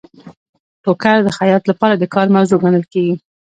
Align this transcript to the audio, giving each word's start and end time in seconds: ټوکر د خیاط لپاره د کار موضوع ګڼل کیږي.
ټوکر 0.83 1.17
د 1.23 1.29
خیاط 1.37 1.63
لپاره 1.71 1.93
د 1.97 2.03
کار 2.13 2.27
موضوع 2.35 2.57
ګڼل 2.63 2.83
کیږي. 2.93 3.15